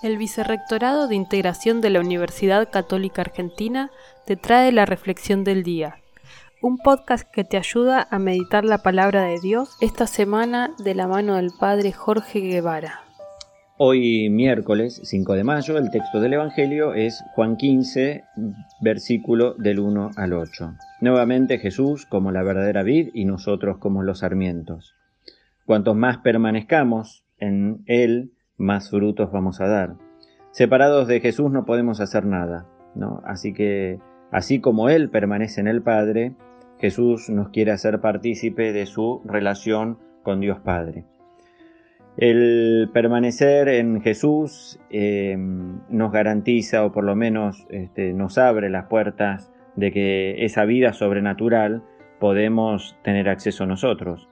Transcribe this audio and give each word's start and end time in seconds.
El 0.00 0.16
Vicerrectorado 0.16 1.08
de 1.08 1.16
Integración 1.16 1.80
de 1.80 1.90
la 1.90 1.98
Universidad 1.98 2.70
Católica 2.70 3.22
Argentina 3.22 3.90
te 4.26 4.36
trae 4.36 4.70
la 4.70 4.86
Reflexión 4.86 5.42
del 5.42 5.64
Día, 5.64 5.96
un 6.62 6.78
podcast 6.78 7.28
que 7.28 7.42
te 7.42 7.56
ayuda 7.56 8.06
a 8.08 8.20
meditar 8.20 8.64
la 8.64 8.78
palabra 8.78 9.24
de 9.24 9.40
Dios 9.40 9.76
esta 9.80 10.06
semana 10.06 10.70
de 10.78 10.94
la 10.94 11.08
mano 11.08 11.34
del 11.34 11.50
Padre 11.58 11.90
Jorge 11.90 12.38
Guevara. 12.38 13.00
Hoy 13.76 14.30
miércoles 14.30 15.00
5 15.02 15.34
de 15.34 15.42
mayo 15.42 15.76
el 15.76 15.90
texto 15.90 16.20
del 16.20 16.34
Evangelio 16.34 16.94
es 16.94 17.24
Juan 17.34 17.56
15, 17.56 18.22
versículo 18.80 19.54
del 19.54 19.80
1 19.80 20.12
al 20.14 20.32
8. 20.32 20.74
Nuevamente 21.00 21.58
Jesús 21.58 22.06
como 22.06 22.30
la 22.30 22.44
verdadera 22.44 22.84
vid 22.84 23.08
y 23.14 23.24
nosotros 23.24 23.78
como 23.78 24.04
los 24.04 24.20
sarmientos. 24.20 24.94
Cuantos 25.66 25.96
más 25.96 26.18
permanezcamos 26.18 27.24
en 27.40 27.82
Él, 27.86 28.30
más 28.58 28.90
frutos 28.90 29.32
vamos 29.32 29.60
a 29.60 29.68
dar. 29.68 29.94
Separados 30.50 31.06
de 31.08 31.20
Jesús 31.20 31.50
no 31.50 31.64
podemos 31.64 32.00
hacer 32.00 32.26
nada, 32.26 32.66
¿no? 32.94 33.22
Así 33.24 33.52
que, 33.52 33.98
así 34.30 34.60
como 34.60 34.88
Él 34.88 35.08
permanece 35.08 35.60
en 35.60 35.68
el 35.68 35.82
Padre, 35.82 36.34
Jesús 36.78 37.30
nos 37.30 37.48
quiere 37.50 37.72
hacer 37.72 38.00
partícipe 38.00 38.72
de 38.72 38.86
su 38.86 39.22
relación 39.24 39.98
con 40.22 40.40
Dios 40.40 40.58
Padre. 40.60 41.04
El 42.16 42.90
permanecer 42.92 43.68
en 43.68 44.00
Jesús 44.00 44.80
em, 44.90 45.78
nos 45.88 46.10
garantiza, 46.10 46.84
o 46.84 46.90
por 46.90 47.04
lo 47.04 47.14
menos 47.14 47.66
este, 47.70 48.12
nos 48.12 48.38
abre 48.38 48.70
las 48.70 48.86
puertas 48.86 49.52
de 49.76 49.92
que 49.92 50.44
esa 50.44 50.64
vida 50.64 50.92
sobrenatural 50.92 51.84
podemos 52.18 52.96
tener 53.04 53.28
acceso 53.28 53.66
nosotros. 53.66 54.28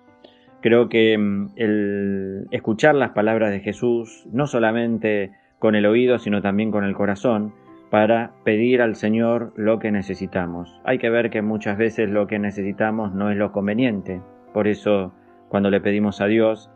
Creo 0.66 0.88
que 0.88 1.16
mm, 1.16 1.50
el 1.54 2.48
escuchar 2.50 2.96
las 2.96 3.10
palabras 3.10 3.52
de 3.52 3.60
Jesús, 3.60 4.26
no 4.32 4.48
solamente 4.48 5.30
con 5.60 5.76
el 5.76 5.86
oído, 5.86 6.18
sino 6.18 6.42
también 6.42 6.72
con 6.72 6.82
el 6.82 6.92
corazón, 6.92 7.54
para 7.88 8.32
pedir 8.42 8.82
al 8.82 8.96
Señor 8.96 9.52
lo 9.54 9.78
que 9.78 9.92
necesitamos. 9.92 10.80
Hay 10.82 10.98
que 10.98 11.08
ver 11.08 11.30
que 11.30 11.40
muchas 11.40 11.78
veces 11.78 12.10
lo 12.10 12.26
que 12.26 12.40
necesitamos 12.40 13.14
no 13.14 13.30
es 13.30 13.36
lo 13.36 13.52
conveniente. 13.52 14.20
Por 14.52 14.66
eso, 14.66 15.12
cuando 15.48 15.70
le 15.70 15.80
pedimos 15.80 16.20
a 16.20 16.26
Dios, 16.26 16.68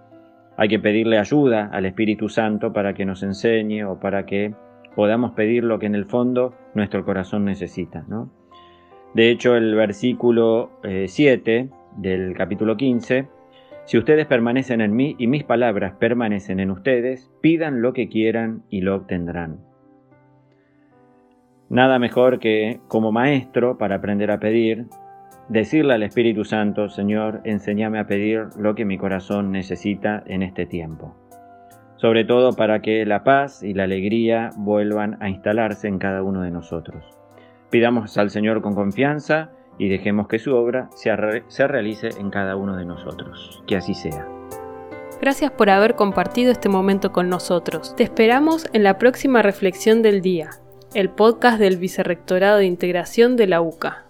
hay 0.57 0.69
que 0.69 0.79
pedirle 0.79 1.19
ayuda 1.19 1.69
al 1.73 1.85
Espíritu 1.85 2.29
Santo 2.29 2.73
para 2.73 2.95
que 2.95 3.05
nos 3.05 3.25
enseñe 3.25 3.83
o 3.83 3.99
para 3.99 4.25
que 4.25 4.55
podamos 4.95 5.33
pedir 5.33 5.65
lo 5.65 5.81
que 5.81 5.87
en 5.87 5.97
el 5.97 6.05
fondo 6.05 6.55
nuestro 6.75 7.05
corazón 7.05 7.45
necesita. 7.45 8.07
De 9.15 9.31
hecho, 9.33 9.57
el 9.57 9.75
versículo 9.75 10.71
7 10.85 11.57
eh, 11.57 11.69
del 11.97 12.35
capítulo 12.35 12.77
15 12.77 13.40
si 13.85 13.99
ustedes 13.99 14.27
permanecen 14.27 14.81
en 14.81 14.95
mí 14.95 15.17
y 15.19 15.27
mis 15.27 15.45
palabras 15.45 15.95
permanecen 15.99 16.61
en 16.61 16.71
ustedes, 16.71 17.31
pidan 17.41 17.83
lo 17.83 17.93
que 17.93 18.09
quieran 18.09 18.63
y 18.69 18.83
lo 18.83 18.95
obtendrán. 18.95 19.59
Nada 21.69 21.99
mejor 21.99 22.41
que, 22.41 22.81
como 22.89 23.13
maestro, 23.13 23.79
para 23.79 23.97
aprender 23.97 24.31
a 24.31 24.41
pedir, 24.41 24.87
decirle 25.49 25.95
al 25.95 26.03
Espíritu 26.03 26.45
Santo, 26.45 26.89
Señor, 26.89 27.41
enséñame 27.45 27.99
a 27.99 28.07
pedir 28.07 28.49
lo 28.59 28.75
que 28.75 28.85
mi 28.85 28.99
corazón 28.99 29.53
necesita 29.53 30.23
en 30.27 30.43
este 30.43 30.67
tiempo. 30.67 31.15
Sobre 31.97 32.25
todo 32.25 32.55
para 32.55 32.81
que 32.81 33.05
la 33.07 33.25
paz 33.25 33.63
y 33.63 33.75
la 33.75 33.85
alegría 33.85 34.51
vuelvan 34.57 35.17
a 35.21 35.29
instalarse 35.29 35.87
en 35.87 35.99
cada 35.99 36.23
uno 36.23 36.43
de 36.43 36.51
nosotros. 36.51 37.05
Pidamos 37.71 38.19
al 38.19 38.31
Señor 38.31 38.63
con 38.63 38.75
confianza 38.75 39.51
y 39.81 39.89
dejemos 39.89 40.29
que 40.29 40.39
su 40.39 40.55
obra 40.55 40.91
se, 40.95 41.67
realice 41.67 42.11
en 42.19 42.29
cada 42.29 42.55
uno 42.55 42.77
de 42.77 42.85
nosotros. 42.85 43.63
Que 43.67 43.77
así 43.77 43.95
sea. 43.95 44.29
Gracias 45.23 45.51
por 45.53 45.71
haber 45.71 45.95
compartido 45.95 46.53
este 46.53 46.69
momento 46.69 47.13
con 47.13 47.31
nosotros. 47.31 47.97
Te 47.97 48.03
esperamos 48.03 48.69
en 48.75 48.83
la 48.83 48.99
próxima 48.99 49.41
reflexión 49.41 50.03
del 50.03 50.21
día, 50.21 50.51
el 50.93 51.09
podcast 51.09 51.59
del 51.59 51.79
Vicerrectorado 51.79 52.59
de 52.59 52.67
Integración 52.67 53.37
de 53.37 53.47
la 53.47 53.63
UCA. 53.63 54.05